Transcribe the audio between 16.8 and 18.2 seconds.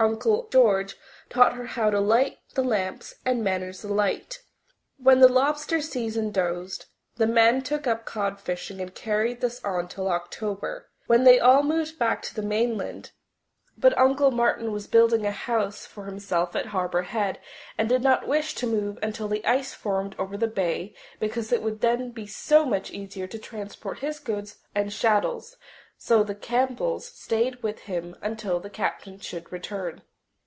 Head and did